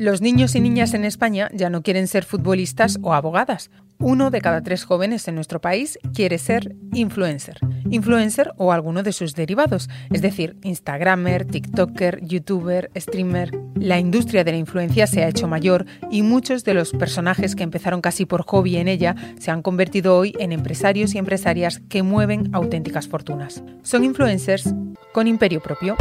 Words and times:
Los 0.00 0.22
niños 0.22 0.54
y 0.54 0.60
niñas 0.60 0.94
en 0.94 1.04
España 1.04 1.50
ya 1.52 1.68
no 1.68 1.82
quieren 1.82 2.08
ser 2.08 2.24
futbolistas 2.24 2.98
o 3.02 3.12
abogadas. 3.12 3.70
Uno 3.98 4.30
de 4.30 4.40
cada 4.40 4.62
tres 4.62 4.84
jóvenes 4.84 5.28
en 5.28 5.34
nuestro 5.34 5.60
país 5.60 5.98
quiere 6.14 6.38
ser 6.38 6.74
influencer. 6.94 7.58
Influencer 7.90 8.50
o 8.56 8.72
alguno 8.72 9.02
de 9.02 9.12
sus 9.12 9.34
derivados, 9.34 9.90
es 10.10 10.22
decir, 10.22 10.56
Instagramer, 10.62 11.44
TikToker, 11.44 12.24
YouTuber, 12.24 12.90
streamer. 12.96 13.50
La 13.74 13.98
industria 13.98 14.42
de 14.42 14.52
la 14.52 14.56
influencia 14.56 15.06
se 15.06 15.22
ha 15.22 15.28
hecho 15.28 15.48
mayor 15.48 15.84
y 16.10 16.22
muchos 16.22 16.64
de 16.64 16.72
los 16.72 16.92
personajes 16.92 17.54
que 17.54 17.64
empezaron 17.64 18.00
casi 18.00 18.24
por 18.24 18.46
hobby 18.46 18.78
en 18.78 18.88
ella 18.88 19.14
se 19.38 19.50
han 19.50 19.60
convertido 19.60 20.16
hoy 20.16 20.34
en 20.38 20.52
empresarios 20.52 21.14
y 21.14 21.18
empresarias 21.18 21.82
que 21.90 22.02
mueven 22.02 22.48
auténticas 22.54 23.06
fortunas. 23.06 23.62
Son 23.82 24.02
influencers 24.02 24.74
con 25.12 25.26
imperio 25.26 25.60
propio. 25.60 25.98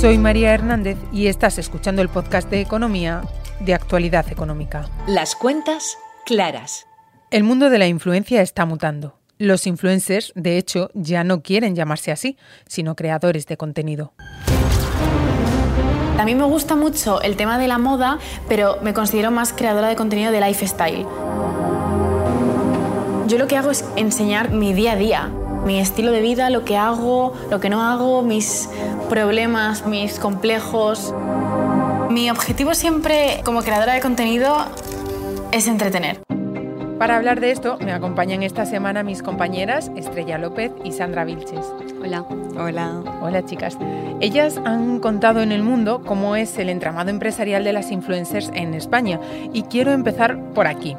Soy 0.00 0.16
María 0.16 0.54
Hernández 0.54 0.96
y 1.12 1.26
estás 1.26 1.58
escuchando 1.58 2.02
el 2.02 2.08
podcast 2.08 2.48
de 2.48 2.60
economía 2.60 3.22
de 3.58 3.74
actualidad 3.74 4.30
económica. 4.30 4.88
Las 5.08 5.34
cuentas 5.34 5.98
claras. 6.24 6.86
El 7.32 7.42
mundo 7.42 7.68
de 7.68 7.78
la 7.78 7.88
influencia 7.88 8.40
está 8.40 8.64
mutando. 8.64 9.18
Los 9.38 9.66
influencers, 9.66 10.32
de 10.36 10.56
hecho, 10.56 10.92
ya 10.94 11.24
no 11.24 11.42
quieren 11.42 11.74
llamarse 11.74 12.12
así, 12.12 12.36
sino 12.68 12.94
creadores 12.94 13.46
de 13.46 13.56
contenido. 13.56 14.12
A 16.16 16.24
mí 16.24 16.36
me 16.36 16.44
gusta 16.44 16.76
mucho 16.76 17.20
el 17.20 17.34
tema 17.34 17.58
de 17.58 17.66
la 17.66 17.78
moda, 17.78 18.20
pero 18.48 18.78
me 18.80 18.94
considero 18.94 19.32
más 19.32 19.52
creadora 19.52 19.88
de 19.88 19.96
contenido 19.96 20.30
de 20.30 20.40
lifestyle. 20.40 21.06
Yo 23.26 23.36
lo 23.36 23.48
que 23.48 23.56
hago 23.56 23.72
es 23.72 23.84
enseñar 23.96 24.52
mi 24.52 24.72
día 24.74 24.92
a 24.92 24.96
día, 24.96 25.32
mi 25.66 25.80
estilo 25.80 26.12
de 26.12 26.22
vida, 26.22 26.50
lo 26.50 26.64
que 26.64 26.76
hago, 26.76 27.34
lo 27.50 27.58
que 27.58 27.68
no 27.68 27.82
hago, 27.82 28.22
mis 28.22 28.68
problemas, 29.08 29.86
mis 29.86 30.18
complejos. 30.18 31.14
Mi 32.10 32.30
objetivo 32.30 32.74
siempre 32.74 33.40
como 33.44 33.62
creadora 33.62 33.94
de 33.94 34.00
contenido 34.00 34.56
es 35.50 35.66
entretener. 35.66 36.20
Para 36.98 37.16
hablar 37.16 37.40
de 37.40 37.52
esto, 37.52 37.78
me 37.78 37.92
acompañan 37.92 38.42
esta 38.42 38.66
semana 38.66 39.04
mis 39.04 39.22
compañeras 39.22 39.90
Estrella 39.96 40.36
López 40.36 40.72
y 40.84 40.92
Sandra 40.92 41.24
Vilches. 41.24 41.64
Hola. 42.02 42.24
Hola. 42.58 43.02
Hola, 43.22 43.44
chicas. 43.44 43.78
Ellas 44.20 44.60
han 44.64 44.98
contado 44.98 45.42
en 45.42 45.52
el 45.52 45.62
mundo 45.62 46.02
cómo 46.04 46.34
es 46.34 46.58
el 46.58 46.68
entramado 46.68 47.10
empresarial 47.10 47.62
de 47.62 47.72
las 47.72 47.92
influencers 47.92 48.50
en 48.52 48.74
España 48.74 49.20
y 49.52 49.62
quiero 49.62 49.92
empezar 49.92 50.38
por 50.54 50.66
aquí. 50.66 50.96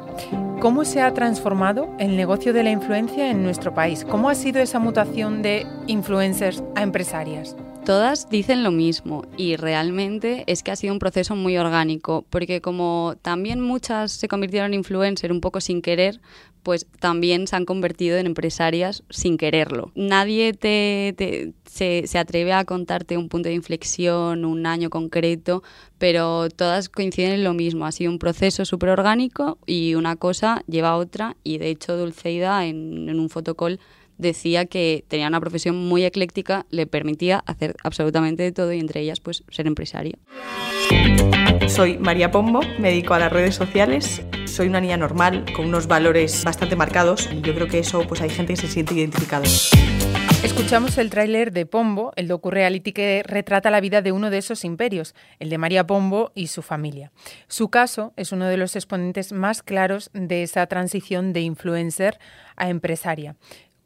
¿Cómo 0.60 0.84
se 0.84 1.02
ha 1.02 1.12
transformado 1.12 1.88
el 1.98 2.16
negocio 2.16 2.52
de 2.52 2.62
la 2.62 2.70
influencia 2.70 3.30
en 3.30 3.42
nuestro 3.42 3.74
país? 3.74 4.06
¿Cómo 4.08 4.30
ha 4.30 4.34
sido 4.34 4.60
esa 4.60 4.78
mutación 4.78 5.42
de 5.42 5.66
influencers 5.86 6.62
a 6.76 6.82
empresarias? 6.82 7.56
Todas 7.90 8.30
dicen 8.30 8.62
lo 8.62 8.70
mismo 8.70 9.24
y 9.36 9.56
realmente 9.56 10.44
es 10.46 10.62
que 10.62 10.70
ha 10.70 10.76
sido 10.76 10.92
un 10.92 11.00
proceso 11.00 11.34
muy 11.34 11.58
orgánico, 11.58 12.24
porque 12.30 12.60
como 12.60 13.16
también 13.20 13.60
muchas 13.60 14.12
se 14.12 14.28
convirtieron 14.28 14.72
en 14.72 14.78
influencer 14.78 15.32
un 15.32 15.40
poco 15.40 15.60
sin 15.60 15.82
querer, 15.82 16.20
pues 16.62 16.86
también 17.00 17.48
se 17.48 17.56
han 17.56 17.64
convertido 17.64 18.16
en 18.16 18.26
empresarias 18.26 19.02
sin 19.10 19.36
quererlo. 19.36 19.90
Nadie 19.96 20.52
te, 20.52 21.52
se, 21.64 22.16
atreve 22.16 22.52
a 22.52 22.64
contarte 22.64 23.16
un 23.16 23.28
punto 23.28 23.48
de 23.48 23.56
inflexión, 23.56 24.44
un 24.44 24.66
año 24.66 24.88
concreto, 24.88 25.64
pero 25.98 26.48
todas 26.48 26.88
coinciden 26.90 27.32
en 27.32 27.42
lo 27.42 27.54
mismo. 27.54 27.86
Ha 27.86 27.92
sido 27.92 28.12
un 28.12 28.20
proceso 28.20 28.64
súper 28.64 28.90
orgánico 28.90 29.58
y 29.66 29.96
una 29.96 30.14
cosa 30.14 30.62
lleva 30.68 30.90
a 30.90 30.96
otra 30.96 31.36
y 31.42 31.58
de 31.58 31.70
hecho 31.70 31.96
Dulceida 31.96 32.66
en, 32.66 33.08
en 33.08 33.18
un 33.18 33.28
fotocall 33.30 33.80
decía 34.20 34.66
que 34.66 35.04
tenía 35.08 35.28
una 35.28 35.40
profesión 35.40 35.76
muy 35.76 36.04
ecléctica, 36.04 36.66
le 36.70 36.86
permitía 36.86 37.42
hacer 37.46 37.76
absolutamente 37.82 38.42
de 38.42 38.52
todo 38.52 38.72
y 38.72 38.78
entre 38.78 39.00
ellas 39.00 39.20
pues 39.20 39.44
ser 39.50 39.66
empresaria. 39.66 40.18
Soy 41.68 41.98
María 41.98 42.30
Pombo, 42.30 42.60
me 42.78 42.90
dedico 42.90 43.14
a 43.14 43.18
las 43.18 43.32
redes 43.32 43.54
sociales. 43.54 44.22
Soy 44.46 44.68
una 44.68 44.80
niña 44.80 44.96
normal, 44.96 45.44
con 45.54 45.66
unos 45.66 45.86
valores 45.86 46.44
bastante 46.44 46.76
marcados 46.76 47.28
y 47.32 47.40
yo 47.40 47.54
creo 47.54 47.68
que 47.68 47.78
eso 47.78 48.02
pues 48.06 48.20
hay 48.20 48.30
gente 48.30 48.54
que 48.54 48.60
se 48.60 48.68
siente 48.68 48.94
identificada. 48.94 49.44
Escuchamos 50.42 50.96
el 50.96 51.10
tráiler 51.10 51.52
de 51.52 51.66
Pombo, 51.66 52.12
el 52.16 52.26
docu-reality 52.26 52.92
que 52.92 53.22
retrata 53.26 53.70
la 53.70 53.80
vida 53.80 54.00
de 54.00 54.10
uno 54.10 54.30
de 54.30 54.38
esos 54.38 54.64
imperios, 54.64 55.14
el 55.38 55.50
de 55.50 55.58
María 55.58 55.86
Pombo 55.86 56.32
y 56.34 56.46
su 56.46 56.62
familia. 56.62 57.12
Su 57.46 57.68
caso 57.68 58.14
es 58.16 58.32
uno 58.32 58.46
de 58.46 58.56
los 58.56 58.74
exponentes 58.74 59.32
más 59.32 59.62
claros 59.62 60.10
de 60.14 60.42
esa 60.42 60.66
transición 60.66 61.34
de 61.34 61.42
influencer 61.42 62.18
a 62.56 62.70
empresaria. 62.70 63.36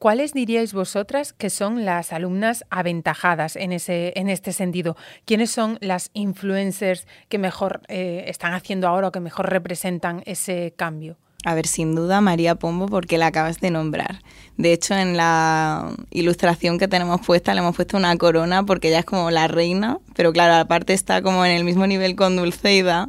¿Cuáles 0.04 0.34
diríais 0.34 0.74
vosotras 0.74 1.32
que 1.32 1.48
son 1.48 1.86
las 1.86 2.12
alumnas 2.12 2.66
aventajadas 2.68 3.56
en, 3.56 3.72
ese, 3.72 4.12
en 4.16 4.28
este 4.28 4.52
sentido? 4.52 4.98
¿Quiénes 5.24 5.50
son 5.50 5.78
las 5.80 6.10
influencers 6.12 7.06
que 7.30 7.38
mejor 7.38 7.80
eh, 7.88 8.24
están 8.26 8.52
haciendo 8.52 8.86
ahora 8.86 9.08
o 9.08 9.12
que 9.12 9.20
mejor 9.20 9.48
representan 9.48 10.22
ese 10.26 10.74
cambio? 10.76 11.16
A 11.46 11.54
ver, 11.54 11.66
sin 11.66 11.94
duda 11.94 12.20
María 12.20 12.54
Pombo, 12.56 12.84
porque 12.84 13.16
la 13.16 13.28
acabas 13.28 13.60
de 13.60 13.70
nombrar. 13.70 14.20
De 14.58 14.74
hecho, 14.74 14.94
en 14.94 15.16
la 15.16 15.96
ilustración 16.10 16.78
que 16.78 16.86
tenemos 16.86 17.22
puesta, 17.22 17.54
le 17.54 17.60
hemos 17.60 17.74
puesto 17.74 17.96
una 17.96 18.14
corona 18.18 18.62
porque 18.62 18.88
ella 18.88 18.98
es 18.98 19.06
como 19.06 19.30
la 19.30 19.48
reina, 19.48 20.00
pero 20.14 20.34
claro, 20.34 20.56
aparte 20.56 20.92
está 20.92 21.22
como 21.22 21.46
en 21.46 21.52
el 21.52 21.64
mismo 21.64 21.86
nivel 21.86 22.14
con 22.14 22.36
Dulceida, 22.36 23.08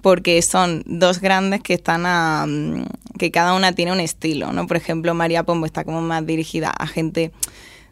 porque 0.00 0.40
son 0.40 0.84
dos 0.86 1.20
grandes 1.20 1.60
que 1.60 1.74
están 1.74 2.06
a, 2.06 2.46
mm, 2.48 2.84
que 3.20 3.30
cada 3.30 3.52
una 3.54 3.72
tiene 3.72 3.92
un 3.92 4.00
estilo, 4.00 4.50
¿no? 4.50 4.66
Por 4.66 4.78
ejemplo, 4.78 5.12
María 5.12 5.44
Pombo 5.44 5.66
está 5.66 5.84
como 5.84 6.00
más 6.00 6.24
dirigida 6.24 6.70
a 6.70 6.86
gente 6.86 7.32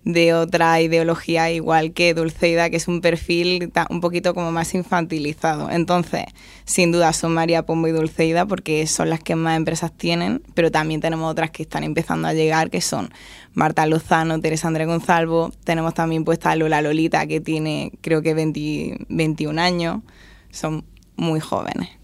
de 0.05 0.33
otra 0.33 0.81
ideología, 0.81 1.51
igual 1.51 1.93
que 1.93 2.15
Dulceida, 2.15 2.71
que 2.71 2.79
es 2.79 2.89
un 2.89 3.03
perfil 3.03 3.71
un 3.91 4.01
poquito 4.01 4.33
como 4.33 4.51
más 4.53 4.75
infantilizado. 4.75 5.71
Entonces, 5.71 6.25
sin 6.65 6.93
duda 6.93 7.13
son 7.13 7.35
María 7.35 7.67
Pombo 7.67 7.89
y 7.89 7.93
Dulceida 7.93 8.47
porque 8.47 8.87
son 8.87 9.11
las 9.11 9.21
que 9.21 9.37
más 9.37 9.59
empresas 9.59 9.93
tienen, 9.93 10.41
pero 10.55 10.71
también 10.71 11.03
tenemos 11.03 11.31
otras 11.31 11.51
que 11.51 11.63
están 11.65 11.85
empezando 11.85 12.27
a 12.27 12.33
llegar, 12.33 12.71
que 12.71 12.81
son 12.81 13.11
Marta 13.53 13.85
Lozano, 13.85 14.41
Teresa 14.41 14.69
André 14.69 14.87
Gonzalvo, 14.87 15.53
tenemos 15.65 15.93
también 15.93 16.25
puesta 16.25 16.57
Lola 16.57 16.81
Lolita, 16.81 17.27
que 17.27 17.43
tiene 17.43 17.93
creo 18.01 18.23
que 18.23 18.33
21 18.33 19.61
años, 19.61 20.01
son 20.51 20.87
muy 21.17 21.41
jóvenes. 21.41 21.99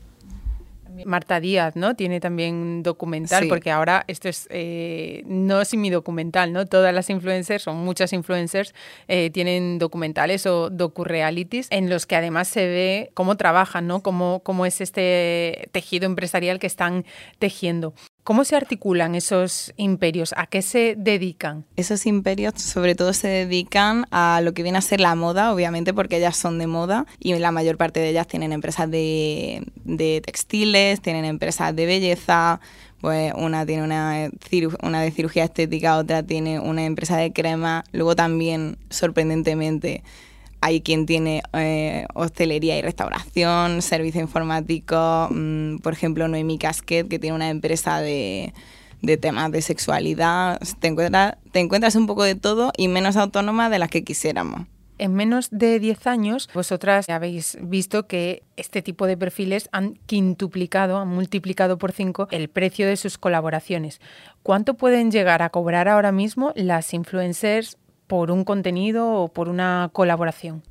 Marta 1.04 1.40
Díaz, 1.40 1.76
¿no? 1.76 1.96
Tiene 1.96 2.20
también 2.20 2.82
documental, 2.82 3.48
porque 3.48 3.70
ahora 3.70 4.04
esto 4.06 4.28
es 4.28 4.46
eh, 4.50 5.22
no 5.26 5.60
es 5.60 5.74
mi 5.74 5.90
documental, 5.90 6.52
¿no? 6.52 6.66
Todas 6.66 6.94
las 6.94 7.10
influencers, 7.10 7.66
o 7.68 7.74
muchas 7.74 8.12
influencers, 8.12 8.74
eh, 9.08 9.30
tienen 9.30 9.78
documentales 9.78 10.46
o 10.46 10.70
docu-realities 10.70 11.68
en 11.70 11.90
los 11.90 12.06
que 12.06 12.16
además 12.16 12.48
se 12.48 12.66
ve 12.66 13.10
cómo 13.14 13.36
trabajan, 13.36 13.86
¿no? 13.86 14.02
Cómo, 14.02 14.40
cómo 14.44 14.66
es 14.66 14.80
este 14.80 15.68
tejido 15.72 16.06
empresarial 16.06 16.58
que 16.58 16.66
están 16.66 17.04
tejiendo. 17.38 17.94
¿Cómo 18.24 18.46
se 18.46 18.56
articulan 18.56 19.14
esos 19.14 19.74
imperios? 19.76 20.32
¿A 20.38 20.46
qué 20.46 20.62
se 20.62 20.94
dedican? 20.96 21.66
Esos 21.76 22.06
imperios 22.06 22.54
sobre 22.56 22.94
todo 22.94 23.12
se 23.12 23.28
dedican 23.28 24.06
a 24.10 24.40
lo 24.42 24.54
que 24.54 24.62
viene 24.62 24.78
a 24.78 24.80
ser 24.80 25.00
la 25.00 25.14
moda, 25.14 25.52
obviamente 25.52 25.92
porque 25.92 26.16
ellas 26.16 26.34
son 26.34 26.58
de 26.58 26.66
moda 26.66 27.04
y 27.20 27.34
la 27.34 27.52
mayor 27.52 27.76
parte 27.76 28.00
de 28.00 28.08
ellas 28.08 28.26
tienen 28.26 28.52
empresas 28.54 28.90
de, 28.90 29.62
textiles, 30.24 31.02
tienen 31.02 31.26
empresas 31.26 31.76
de 31.76 31.84
belleza, 31.84 32.60
pues 33.02 33.34
una 33.36 33.66
tiene 33.66 33.82
una, 33.82 34.30
una 34.82 35.02
de 35.02 35.10
cirugía 35.10 35.44
estética, 35.44 35.98
otra 35.98 36.22
tiene 36.22 36.60
una 36.60 36.86
empresa 36.86 37.18
de 37.18 37.30
crema, 37.30 37.84
luego 37.92 38.16
también, 38.16 38.78
sorprendentemente, 38.88 40.02
hay 40.64 40.80
quien 40.80 41.04
tiene 41.04 41.42
eh, 41.52 42.06
hostelería 42.14 42.78
y 42.78 42.80
restauración, 42.80 43.82
servicio 43.82 44.22
informático, 44.22 45.28
mm, 45.30 45.76
por 45.80 45.92
ejemplo, 45.92 46.26
Noemi 46.26 46.56
Casquet, 46.56 47.06
que 47.06 47.18
tiene 47.18 47.36
una 47.36 47.50
empresa 47.50 48.00
de, 48.00 48.54
temas 49.20 49.52
de 49.52 49.60
sexualidad. 49.60 50.58
Te 50.80 50.86
encuentras, 50.86 51.36
te 51.52 51.60
encuentras 51.60 51.96
un 51.96 52.06
poco 52.06 52.22
de 52.22 52.34
todo 52.34 52.72
y 52.78 52.88
menos 52.88 53.16
autónoma 53.16 53.68
de 53.68 53.78
las 53.78 53.90
que 53.90 54.04
quisiéramos. 54.04 54.62
En 54.96 55.12
menos 55.12 55.50
de 55.50 55.78
10 55.80 56.06
años, 56.06 56.48
vosotras 56.54 57.10
habéis 57.10 57.58
visto 57.60 58.06
que 58.06 58.42
este 58.56 58.80
tipo 58.80 59.06
de 59.06 59.18
perfiles 59.18 59.68
han 59.70 59.96
quintuplicado, 60.06 60.96
han 60.96 61.08
multiplicado 61.08 61.76
por 61.76 61.92
5 61.92 62.28
el 62.30 62.48
precio 62.48 62.86
de 62.86 62.96
sus 62.96 63.18
colaboraciones. 63.18 64.00
¿Cuánto 64.42 64.74
pueden 64.74 65.10
llegar 65.10 65.42
a 65.42 65.50
cobrar 65.50 65.88
ahora 65.88 66.10
mismo 66.10 66.54
las 66.56 66.94
influencers 66.94 67.76
por 68.14 68.30
un 68.30 68.44
contenido 68.44 69.10
o 69.10 69.26
por 69.26 69.48
una 69.48 69.90
colaboración? 69.92 70.62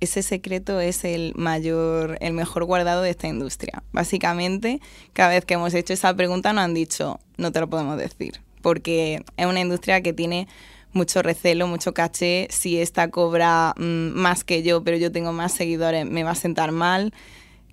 Ese 0.00 0.22
secreto 0.22 0.80
es 0.80 1.02
el 1.04 1.32
mayor, 1.34 2.18
el 2.20 2.34
mejor 2.34 2.64
guardado 2.66 3.00
de 3.00 3.08
esta 3.08 3.26
industria. 3.26 3.82
Básicamente, 3.90 4.82
cada 5.14 5.30
vez 5.30 5.46
que 5.46 5.54
hemos 5.54 5.72
hecho 5.72 5.94
esa 5.94 6.12
pregunta 6.12 6.52
nos 6.52 6.64
han 6.64 6.74
dicho, 6.74 7.18
no 7.38 7.52
te 7.52 7.60
lo 7.60 7.70
podemos 7.70 7.96
decir, 7.96 8.42
porque 8.60 9.24
es 9.38 9.46
una 9.46 9.60
industria 9.60 10.02
que 10.02 10.12
tiene 10.12 10.46
mucho 10.92 11.22
recelo, 11.22 11.66
mucho 11.66 11.94
caché. 11.94 12.48
Si 12.50 12.78
esta 12.78 13.10
cobra 13.10 13.72
mm, 13.78 14.10
más 14.12 14.44
que 14.44 14.62
yo, 14.62 14.84
pero 14.84 14.98
yo 14.98 15.10
tengo 15.10 15.32
más 15.32 15.52
seguidores, 15.52 16.04
me 16.04 16.22
va 16.22 16.32
a 16.32 16.34
sentar 16.34 16.70
mal. 16.70 17.14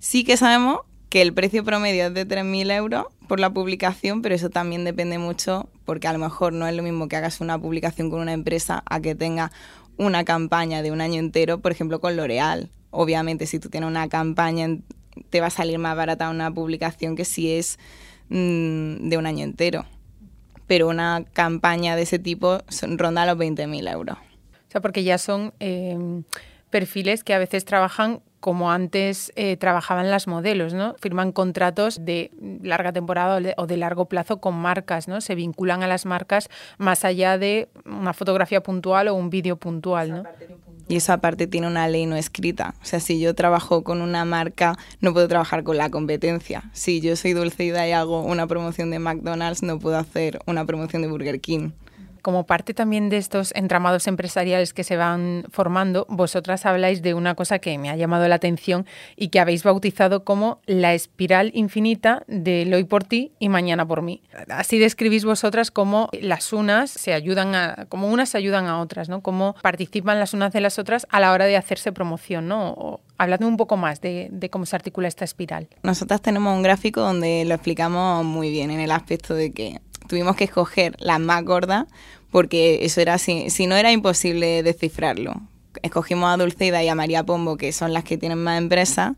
Sí 0.00 0.24
que 0.24 0.38
sabemos 0.38 0.78
que 1.08 1.22
el 1.22 1.32
precio 1.32 1.64
promedio 1.64 2.06
es 2.06 2.14
de 2.14 2.26
3.000 2.26 2.72
euros 2.72 3.06
por 3.26 3.40
la 3.40 3.50
publicación, 3.50 4.22
pero 4.22 4.34
eso 4.34 4.50
también 4.50 4.84
depende 4.84 5.18
mucho 5.18 5.68
porque 5.84 6.08
a 6.08 6.12
lo 6.12 6.18
mejor 6.18 6.52
no 6.52 6.66
es 6.66 6.74
lo 6.74 6.82
mismo 6.82 7.08
que 7.08 7.16
hagas 7.16 7.40
una 7.40 7.58
publicación 7.58 8.10
con 8.10 8.20
una 8.20 8.32
empresa 8.32 8.82
a 8.86 9.00
que 9.00 9.14
tenga 9.14 9.50
una 9.96 10.24
campaña 10.24 10.82
de 10.82 10.90
un 10.92 11.00
año 11.00 11.18
entero, 11.18 11.60
por 11.60 11.72
ejemplo, 11.72 12.00
con 12.00 12.16
L'Oreal. 12.16 12.70
Obviamente, 12.90 13.46
si 13.46 13.58
tú 13.58 13.68
tienes 13.68 13.88
una 13.88 14.08
campaña 14.08 14.68
te 15.30 15.40
va 15.40 15.48
a 15.48 15.50
salir 15.50 15.78
más 15.78 15.96
barata 15.96 16.30
una 16.30 16.52
publicación 16.52 17.16
que 17.16 17.24
si 17.24 17.52
es 17.52 17.78
mm, 18.28 19.08
de 19.08 19.16
un 19.16 19.26
año 19.26 19.44
entero. 19.44 19.84
Pero 20.66 20.88
una 20.88 21.24
campaña 21.32 21.96
de 21.96 22.02
ese 22.02 22.18
tipo 22.18 22.58
ronda 22.82 23.26
los 23.26 23.36
20.000 23.36 23.92
euros. 23.92 24.16
O 24.16 24.70
sea, 24.70 24.80
porque 24.80 25.02
ya 25.02 25.16
son 25.16 25.54
em, 25.60 26.24
perfiles 26.70 27.24
que 27.24 27.32
a 27.32 27.38
veces 27.38 27.64
trabajan 27.64 28.20
como 28.40 28.70
antes 28.70 29.32
eh, 29.36 29.56
trabajaban 29.56 30.10
las 30.10 30.26
modelos, 30.26 30.74
¿no? 30.74 30.94
Firman 31.00 31.32
contratos 31.32 32.04
de 32.04 32.30
larga 32.62 32.92
temporada 32.92 33.40
o 33.56 33.66
de 33.66 33.76
largo 33.76 34.06
plazo 34.06 34.40
con 34.40 34.54
marcas, 34.54 35.08
¿no? 35.08 35.20
Se 35.20 35.34
vinculan 35.34 35.82
a 35.82 35.86
las 35.86 36.06
marcas 36.06 36.48
más 36.78 37.04
allá 37.04 37.38
de 37.38 37.68
una 37.84 38.12
fotografía 38.12 38.62
puntual 38.62 39.08
o 39.08 39.14
un 39.14 39.30
vídeo 39.30 39.56
puntual, 39.56 40.10
¿no? 40.10 40.22
Y 40.88 40.96
eso 40.96 41.12
aparte 41.12 41.46
tiene 41.46 41.66
una 41.66 41.86
ley 41.88 42.06
no 42.06 42.16
escrita. 42.16 42.74
O 42.80 42.84
sea, 42.84 43.00
si 43.00 43.20
yo 43.20 43.34
trabajo 43.34 43.84
con 43.84 44.00
una 44.00 44.24
marca, 44.24 44.76
no 45.00 45.12
puedo 45.12 45.28
trabajar 45.28 45.62
con 45.62 45.76
la 45.76 45.90
competencia. 45.90 46.70
Si 46.72 47.00
yo 47.02 47.14
soy 47.14 47.34
Dulceida 47.34 47.86
y 47.86 47.92
hago 47.92 48.22
una 48.22 48.46
promoción 48.46 48.90
de 48.90 48.98
McDonald's, 48.98 49.62
no 49.62 49.78
puedo 49.78 49.98
hacer 49.98 50.38
una 50.46 50.64
promoción 50.64 51.02
de 51.02 51.08
Burger 51.08 51.40
King 51.40 51.72
como 52.22 52.46
parte 52.46 52.74
también 52.74 53.08
de 53.08 53.16
estos 53.16 53.52
entramados 53.54 54.06
empresariales 54.06 54.72
que 54.72 54.84
se 54.84 54.96
van 54.96 55.44
formando, 55.50 56.06
vosotras 56.08 56.66
habláis 56.66 57.02
de 57.02 57.14
una 57.14 57.34
cosa 57.34 57.58
que 57.58 57.76
me 57.78 57.90
ha 57.90 57.96
llamado 57.96 58.26
la 58.28 58.36
atención 58.36 58.86
y 59.16 59.28
que 59.28 59.40
habéis 59.40 59.62
bautizado 59.62 60.24
como 60.24 60.60
la 60.66 60.94
espiral 60.94 61.50
infinita 61.54 62.22
de 62.26 62.70
hoy 62.74 62.84
por 62.84 63.04
ti 63.04 63.32
y 63.38 63.48
mañana 63.48 63.86
por 63.86 64.02
mí. 64.02 64.22
Así 64.48 64.78
describís 64.78 65.24
vosotras 65.24 65.70
cómo 65.70 66.08
las 66.12 66.52
unas 66.52 66.90
se 66.90 67.12
ayudan 67.12 67.54
a, 67.54 67.86
como 67.88 68.08
unas 68.08 68.30
se 68.30 68.38
ayudan 68.38 68.66
a 68.66 68.80
otras, 68.80 69.08
¿no? 69.08 69.22
Cómo 69.22 69.54
participan 69.62 70.18
las 70.18 70.34
unas 70.34 70.52
de 70.52 70.60
las 70.60 70.78
otras 70.78 71.06
a 71.10 71.20
la 71.20 71.32
hora 71.32 71.46
de 71.46 71.56
hacerse 71.56 71.92
promoción, 71.92 72.48
¿no? 72.48 73.00
Habladme 73.18 73.46
un 73.46 73.56
poco 73.56 73.76
más 73.76 74.00
de, 74.00 74.28
de 74.30 74.48
cómo 74.48 74.64
se 74.66 74.76
articula 74.76 75.08
esta 75.08 75.24
espiral. 75.24 75.68
Nosotras 75.82 76.20
tenemos 76.20 76.54
un 76.54 76.62
gráfico 76.62 77.00
donde 77.00 77.44
lo 77.44 77.54
explicamos 77.54 78.24
muy 78.24 78.50
bien 78.50 78.70
en 78.70 78.80
el 78.80 78.90
aspecto 78.90 79.34
de 79.34 79.52
que 79.52 79.80
tuvimos 80.08 80.34
que 80.34 80.44
escoger 80.44 80.96
las 80.98 81.20
más 81.20 81.44
gordas 81.44 81.86
porque 82.30 82.80
eso 82.82 83.00
era 83.00 83.18
si, 83.18 83.50
si 83.50 83.66
no 83.66 83.76
era 83.76 83.92
imposible 83.92 84.62
descifrarlo. 84.62 85.40
Escogimos 85.82 86.32
a 86.32 86.36
Dulceida 86.36 86.82
y 86.82 86.88
a 86.88 86.94
María 86.94 87.24
Pombo, 87.24 87.56
que 87.56 87.72
son 87.72 87.92
las 87.92 88.04
que 88.04 88.18
tienen 88.18 88.42
más 88.42 88.58
empresas, 88.58 89.12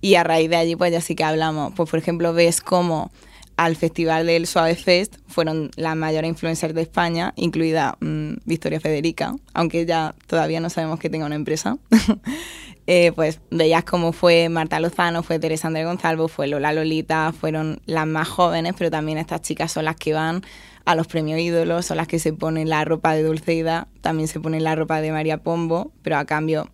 y 0.00 0.16
a 0.16 0.24
raíz 0.24 0.50
de 0.50 0.56
allí 0.56 0.76
pues 0.76 0.90
ya 0.92 1.00
sí 1.00 1.14
que 1.14 1.24
hablamos. 1.24 1.72
Pues 1.74 1.88
por 1.88 1.98
ejemplo 1.98 2.32
ves 2.34 2.60
cómo 2.60 3.10
al 3.56 3.76
festival 3.76 4.26
del 4.26 4.46
Suave 4.46 4.74
Fest 4.74 5.16
fueron 5.28 5.70
las 5.76 5.94
mayores 5.94 6.28
influencers 6.28 6.74
de 6.74 6.82
España, 6.82 7.32
incluida 7.36 7.96
mm, 8.00 8.34
Victoria 8.44 8.80
Federica, 8.80 9.36
aunque 9.54 9.86
ya 9.86 10.14
todavía 10.26 10.60
no 10.60 10.70
sabemos 10.70 10.98
que 10.98 11.10
tenga 11.10 11.26
una 11.26 11.36
empresa. 11.36 11.78
Eh, 12.86 13.12
pues 13.14 13.40
veías 13.50 13.84
cómo 13.84 14.12
fue 14.12 14.48
Marta 14.48 14.80
Lozano, 14.80 15.22
fue 15.22 15.38
Teresa 15.38 15.68
Andrés 15.68 15.86
Gonzalo, 15.86 16.26
fue 16.26 16.48
Lola 16.48 16.72
Lolita, 16.72 17.32
fueron 17.32 17.80
las 17.86 18.06
más 18.06 18.28
jóvenes, 18.28 18.74
pero 18.76 18.90
también 18.90 19.18
estas 19.18 19.42
chicas 19.42 19.70
son 19.70 19.84
las 19.84 19.96
que 19.96 20.12
van 20.12 20.42
a 20.84 20.96
los 20.96 21.06
premios 21.06 21.38
ídolos, 21.38 21.86
son 21.86 21.98
las 21.98 22.08
que 22.08 22.18
se 22.18 22.32
ponen 22.32 22.68
la 22.68 22.84
ropa 22.84 23.14
de 23.14 23.22
Dulceida, 23.22 23.86
también 24.00 24.26
se 24.26 24.40
ponen 24.40 24.64
la 24.64 24.74
ropa 24.74 25.00
de 25.00 25.12
María 25.12 25.38
Pombo, 25.38 25.92
pero 26.02 26.16
a 26.16 26.24
cambio 26.24 26.70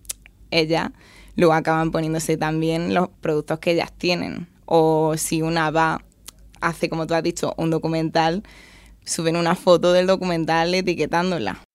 ella 0.50 0.92
luego 1.36 1.52
acaban 1.52 1.90
poniéndose 1.90 2.38
también 2.38 2.94
los 2.94 3.10
productos 3.20 3.58
que 3.58 3.72
ellas 3.72 3.92
tienen. 3.96 4.48
O 4.64 5.16
si 5.16 5.42
una 5.42 5.70
va, 5.70 6.02
hace 6.60 6.88
como 6.88 7.06
tú 7.06 7.14
has 7.14 7.22
dicho, 7.22 7.54
un 7.58 7.70
documental, 7.70 8.42
suben 9.04 9.36
una 9.36 9.54
foto 9.54 9.92
del 9.92 10.06
documental 10.06 10.74
etiquetándola. 10.74 11.67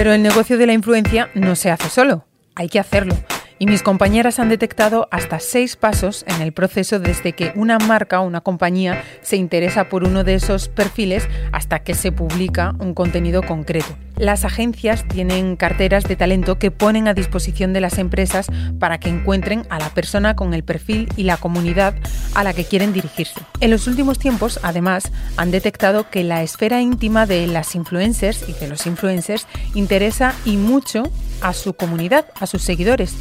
Pero 0.00 0.14
el 0.14 0.22
negocio 0.22 0.56
de 0.56 0.66
la 0.66 0.72
influencia 0.72 1.28
no 1.34 1.54
se 1.54 1.70
hace 1.70 1.90
solo, 1.90 2.24
hay 2.54 2.70
que 2.70 2.80
hacerlo. 2.80 3.14
Y 3.58 3.66
mis 3.66 3.82
compañeras 3.82 4.38
han 4.38 4.48
detectado 4.48 5.08
hasta 5.10 5.40
seis 5.40 5.76
pasos 5.76 6.24
en 6.26 6.40
el 6.40 6.54
proceso 6.54 6.98
desde 6.98 7.34
que 7.34 7.52
una 7.54 7.78
marca 7.78 8.22
o 8.22 8.26
una 8.26 8.40
compañía 8.40 9.04
se 9.20 9.36
interesa 9.36 9.90
por 9.90 10.04
uno 10.04 10.24
de 10.24 10.36
esos 10.36 10.70
perfiles 10.70 11.28
hasta 11.52 11.80
que 11.80 11.92
se 11.92 12.12
publica 12.12 12.74
un 12.78 12.94
contenido 12.94 13.42
concreto. 13.42 13.94
Las 14.20 14.44
agencias 14.44 15.08
tienen 15.08 15.56
carteras 15.56 16.04
de 16.04 16.14
talento 16.14 16.58
que 16.58 16.70
ponen 16.70 17.08
a 17.08 17.14
disposición 17.14 17.72
de 17.72 17.80
las 17.80 17.96
empresas 17.96 18.48
para 18.78 19.00
que 19.00 19.08
encuentren 19.08 19.62
a 19.70 19.78
la 19.78 19.88
persona 19.88 20.36
con 20.36 20.52
el 20.52 20.62
perfil 20.62 21.08
y 21.16 21.22
la 21.22 21.38
comunidad 21.38 21.94
a 22.34 22.44
la 22.44 22.52
que 22.52 22.66
quieren 22.66 22.92
dirigirse. 22.92 23.40
En 23.60 23.70
los 23.70 23.86
últimos 23.86 24.18
tiempos, 24.18 24.60
además, 24.62 25.10
han 25.38 25.50
detectado 25.50 26.10
que 26.10 26.22
la 26.22 26.42
esfera 26.42 26.82
íntima 26.82 27.24
de 27.24 27.46
las 27.46 27.74
influencers 27.74 28.46
y 28.46 28.52
de 28.52 28.68
los 28.68 28.86
influencers 28.86 29.46
interesa 29.72 30.34
y 30.44 30.58
mucho 30.58 31.04
a 31.40 31.54
su 31.54 31.72
comunidad, 31.72 32.26
a 32.38 32.46
sus 32.46 32.60
seguidores. 32.60 33.16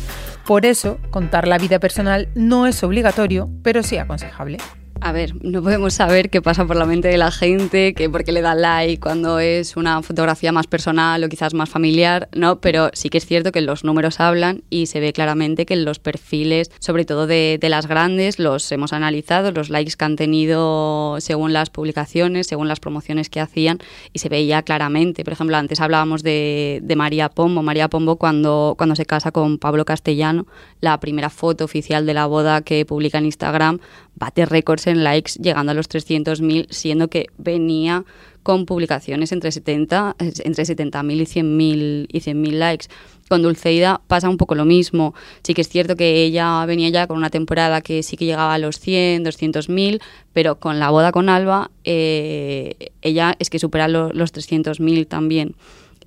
Por 0.45 0.65
eso, 0.65 0.99
contar 1.11 1.47
la 1.47 1.57
vida 1.57 1.79
personal 1.79 2.27
no 2.35 2.67
es 2.67 2.83
obligatorio, 2.83 3.49
pero 3.63 3.83
sí 3.83 3.97
aconsejable. 3.97 4.57
A 5.01 5.13
ver, 5.13 5.33
no 5.43 5.63
podemos 5.63 5.93
saber 5.93 6.29
qué 6.29 6.41
pasa 6.41 6.65
por 6.65 6.75
la 6.75 6.85
mente 6.85 7.07
de 7.07 7.17
la 7.17 7.31
gente, 7.31 7.93
que 7.93 8.09
por 8.09 8.25
qué 8.25 8.33
le 8.33 8.41
da 8.41 8.53
like 8.53 8.99
cuando 8.99 9.39
es 9.39 9.77
una 9.77 10.01
fotografía 10.03 10.51
más 10.51 10.67
personal 10.67 11.23
o 11.23 11.29
quizás 11.29 11.53
más 11.53 11.69
familiar, 11.69 12.27
¿no? 12.35 12.59
Pero 12.59 12.89
sí 12.91 13.09
que 13.09 13.17
es 13.17 13.25
cierto 13.25 13.53
que 13.53 13.61
los 13.61 13.85
números 13.85 14.19
hablan 14.19 14.63
y 14.69 14.87
se 14.87 14.99
ve 14.99 15.13
claramente 15.13 15.65
que 15.65 15.77
los 15.77 15.99
perfiles, 15.99 16.69
sobre 16.79 17.05
todo 17.05 17.27
de, 17.27 17.59
las 17.61 17.87
grandes, 17.87 18.39
los 18.39 18.69
hemos 18.73 18.91
analizado, 18.91 19.51
los 19.51 19.69
likes 19.69 19.93
que 19.97 20.03
han 20.03 20.17
tenido 20.17 21.17
según 21.21 21.53
las 21.53 21.69
publicaciones, 21.69 22.47
según 22.47 22.67
las 22.67 22.81
promociones 22.81 23.29
que 23.29 23.39
hacían 23.39 23.79
y 24.11 24.19
se 24.19 24.27
veía 24.27 24.63
claramente. 24.63 25.23
Por 25.23 25.33
ejemplo, 25.33 25.55
antes 25.55 25.79
hablábamos 25.79 26.23
de, 26.23 26.81
de 26.83 26.95
María 26.97 27.29
Pombo. 27.29 27.63
María 27.63 27.87
Pombo 27.87 28.17
cuando, 28.17 28.75
cuando 28.77 28.97
se 28.97 29.05
casa 29.05 29.31
con 29.31 29.59
Pablo 29.59 29.85
Castellano, 29.85 30.45
la 30.81 30.99
primera 30.99 31.29
foto 31.29 31.63
oficial 31.63 32.05
de 32.05 32.13
la 32.13 32.25
boda 32.25 32.61
que 32.61 32.85
publica 32.85 33.17
en 33.17 33.25
Instagram 33.25 33.79
bate 34.19 34.45
récords 34.45 34.85
en 34.89 35.03
likes, 35.03 35.33
llegando 35.41 35.71
a 35.71 35.75
los 35.75 35.89
300.000, 35.89 36.67
siendo 36.69 37.07
que 37.07 37.27
venía 37.37 38.03
con 38.43 38.65
publicaciones 38.65 39.31
entre 39.31 39.51
70 39.51 40.15
entre 40.19 40.63
70.000 40.63 41.13
y 41.13 41.25
100.000 41.25 42.07
y 42.09 42.19
100.000 42.19 42.51
likes. 42.51 42.87
Con 43.27 43.43
Dulceida 43.43 44.01
pasa 44.07 44.27
un 44.27 44.37
poco 44.37 44.55
lo 44.55 44.65
mismo. 44.65 45.13
Sí 45.43 45.53
que 45.53 45.61
es 45.61 45.69
cierto 45.69 45.95
que 45.95 46.23
ella 46.23 46.65
venía 46.65 46.89
ya 46.89 47.05
con 47.05 47.17
una 47.17 47.29
temporada 47.29 47.81
que 47.81 48.01
sí 48.01 48.17
que 48.17 48.25
llegaba 48.25 48.55
a 48.55 48.57
los 48.57 48.79
100, 48.79 49.23
200.000, 49.23 50.01
pero 50.33 50.59
con 50.59 50.79
la 50.79 50.89
boda 50.89 51.11
con 51.11 51.29
Alba, 51.29 51.69
eh, 51.83 52.91
ella 53.03 53.35
es 53.37 53.51
que 53.51 53.59
supera 53.59 53.87
los 53.87 54.33
300.000 54.33 55.07
también. 55.07 55.55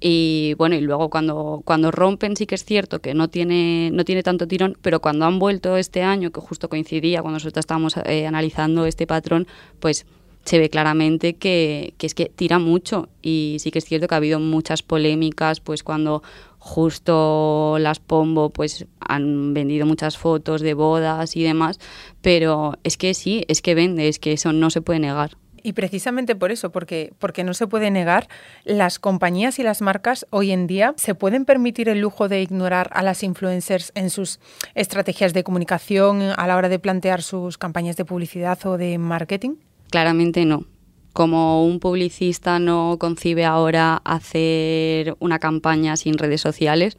Y 0.05 0.55
bueno, 0.59 0.75
y 0.75 0.81
luego 0.81 1.11
cuando, 1.11 1.63
cuando 1.65 1.93
rompen 1.93 2.37
sí 2.37 2.47
que 2.47 2.57
es 2.57 2.65
cierto 2.65 2.99
que 2.99 3.15
no 3.15 3.29
tiene, 3.29 3.91
no 3.93 4.05
tiene 4.05 4.25
tanto 4.25 4.49
tirón, 4.49 4.77
pero 4.83 5.01
cuando 5.01 5.27
han 5.27 5.39
vuelto 5.39 5.77
este 5.77 6.03
año, 6.03 6.33
que 6.33 6.41
justo 6.41 6.69
coincidía 6.69 7.23
cuando 7.23 7.37
nosotros 7.37 7.63
estábamos 7.63 7.97
eh, 7.97 8.27
analizando 8.27 8.85
este 8.85 9.07
patrón, 9.07 9.47
pues 9.79 10.05
se 10.45 10.59
ve 10.59 10.71
claramente 10.71 11.35
que, 11.35 11.95
que, 11.99 12.07
es 12.07 12.15
que 12.15 12.27
tira 12.27 12.59
mucho 12.59 13.09
y 13.23 13.59
sí 13.61 13.71
que 13.71 13.79
es 13.79 13.85
cierto 13.85 14.09
que 14.09 14.15
ha 14.15 14.17
habido 14.17 14.41
muchas 14.41 14.83
polémicas 14.83 15.61
pues 15.61 15.85
cuando 15.85 16.25
justo 16.59 17.77
las 17.79 18.01
Pombo 18.01 18.51
pues 18.51 18.87
han 18.99 19.55
vendido 19.55 19.87
muchas 19.87 20.19
fotos 20.19 20.61
de 20.61 20.75
bodas 20.75 21.37
y 21.37 21.45
demás 21.45 21.79
pero 22.23 22.77
es 22.83 22.97
que 22.97 23.15
sí, 23.15 23.45
es 23.47 23.63
que 23.63 23.77
vende, 23.77 24.09
es 24.09 24.19
que 24.19 24.33
eso 24.33 24.53
no 24.53 24.71
se 24.71 24.81
puede 24.81 24.99
negar. 24.99 25.37
Y 25.63 25.75
precisamente 25.75 26.35
por 26.35 26.51
eso, 26.51 26.71
porque, 26.71 27.13
porque 27.19 27.45
no 27.45 27.55
se 27.55 27.67
puede 27.67 27.91
negar, 27.91 28.29
las 28.65 28.99
compañías 28.99 29.59
y 29.59 29.63
las 29.63 29.81
marcas 29.81 30.27
hoy 30.31 30.51
en 30.51 30.67
día 30.67 30.95
se 30.97 31.15
pueden 31.15 31.45
permitir 31.45 31.89
el 31.89 32.01
lujo 32.01 32.29
de 32.29 32.43
ignorar 32.43 32.91
a 32.93 33.03
las 33.03 33.23
influencers 33.23 33.93
en 33.95 34.11
sus 34.11 34.41
estrategias 34.75 35.33
de 35.33 35.45
comunicación 35.45 36.23
a 36.23 36.47
la 36.47 36.57
hora 36.57 36.69
de 36.69 36.79
plantear 36.79 37.23
sus 37.23 37.59
campañas 37.59 37.97
de 37.97 38.05
publicidad 38.05 38.59
o 38.67 38.77
de 38.77 38.99
marketing. 38.99 39.57
Claramente 39.91 40.45
no. 40.45 40.65
Como 41.13 41.67
un 41.67 41.79
publicista 41.79 42.59
no 42.59 42.97
concibe 42.99 43.45
ahora 43.45 44.01
hacer 44.05 45.15
una 45.21 45.39
campaña 45.39 45.97
sin 45.97 46.17
redes 46.17 46.41
sociales, 46.41 46.97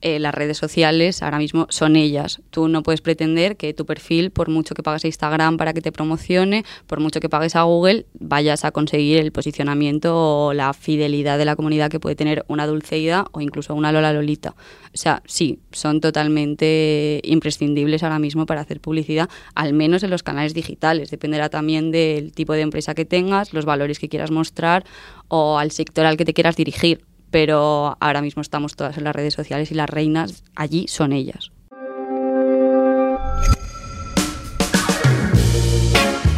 eh, 0.00 0.18
las 0.18 0.34
redes 0.34 0.56
sociales 0.56 1.22
ahora 1.22 1.38
mismo 1.38 1.66
son 1.70 1.96
ellas. 1.96 2.40
Tú 2.50 2.68
no 2.68 2.82
puedes 2.82 3.00
pretender 3.00 3.56
que 3.56 3.74
tu 3.74 3.86
perfil, 3.86 4.30
por 4.30 4.48
mucho 4.48 4.74
que 4.74 4.82
pagues 4.82 5.04
a 5.04 5.08
Instagram 5.08 5.56
para 5.56 5.72
que 5.72 5.80
te 5.80 5.92
promocione, 5.92 6.64
por 6.86 7.00
mucho 7.00 7.20
que 7.20 7.28
pagues 7.28 7.56
a 7.56 7.62
Google, 7.62 8.06
vayas 8.18 8.64
a 8.64 8.70
conseguir 8.70 9.18
el 9.18 9.32
posicionamiento 9.32 10.46
o 10.46 10.52
la 10.52 10.72
fidelidad 10.72 11.38
de 11.38 11.44
la 11.44 11.56
comunidad 11.56 11.90
que 11.90 12.00
puede 12.00 12.16
tener 12.16 12.44
una 12.48 12.66
Dulceida 12.66 13.26
o 13.32 13.40
incluso 13.40 13.74
una 13.74 13.92
Lola 13.92 14.12
Lolita. 14.12 14.54
O 14.94 14.96
sea, 14.96 15.22
sí, 15.26 15.58
son 15.72 16.00
totalmente 16.00 17.20
imprescindibles 17.24 18.02
ahora 18.02 18.18
mismo 18.18 18.46
para 18.46 18.60
hacer 18.60 18.80
publicidad, 18.80 19.28
al 19.54 19.72
menos 19.72 20.02
en 20.02 20.10
los 20.10 20.22
canales 20.22 20.54
digitales. 20.54 21.10
Dependerá 21.10 21.48
también 21.48 21.90
del 21.90 22.32
tipo 22.32 22.52
de 22.52 22.60
empresa 22.60 22.94
que 22.94 23.04
tengas, 23.04 23.52
los 23.52 23.64
valores 23.64 23.98
que 23.98 24.08
quieras 24.08 24.30
mostrar 24.30 24.84
o 25.28 25.58
al 25.58 25.70
sector 25.70 26.06
al 26.06 26.16
que 26.16 26.24
te 26.24 26.34
quieras 26.34 26.56
dirigir 26.56 27.04
pero 27.30 27.96
ahora 28.00 28.22
mismo 28.22 28.42
estamos 28.42 28.76
todas 28.76 28.98
en 28.98 29.04
las 29.04 29.14
redes 29.14 29.34
sociales 29.34 29.70
y 29.70 29.74
las 29.74 29.90
reinas 29.90 30.44
allí 30.54 30.86
son 30.88 31.12
ellas. 31.12 31.50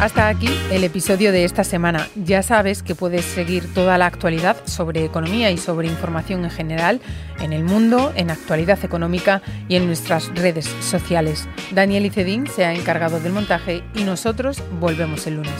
Hasta 0.01 0.29
aquí 0.29 0.49
el 0.71 0.83
episodio 0.83 1.31
de 1.31 1.43
esta 1.43 1.63
semana. 1.63 2.07
Ya 2.15 2.41
sabes 2.41 2.81
que 2.81 2.95
puedes 2.95 3.23
seguir 3.23 3.71
toda 3.71 3.99
la 3.99 4.07
actualidad 4.07 4.57
sobre 4.65 5.05
economía 5.05 5.51
y 5.51 5.59
sobre 5.59 5.87
información 5.87 6.43
en 6.43 6.49
general 6.49 7.01
en 7.39 7.53
el 7.53 7.63
mundo, 7.63 8.11
en 8.15 8.31
actualidad 8.31 8.83
económica 8.83 9.43
y 9.69 9.75
en 9.75 9.85
nuestras 9.85 10.33
redes 10.33 10.65
sociales. 10.79 11.47
Daniel 11.71 12.07
Icedín 12.07 12.47
se 12.47 12.65
ha 12.65 12.73
encargado 12.73 13.19
del 13.19 13.31
montaje 13.31 13.83
y 13.93 14.03
nosotros 14.03 14.63
volvemos 14.79 15.27
el 15.27 15.35
lunes. 15.35 15.53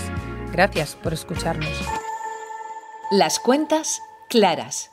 Gracias 0.51 0.95
por 0.95 1.13
escucharnos. 1.13 1.69
Las 3.11 3.37
cuentas 3.37 4.01
claras 4.27 4.89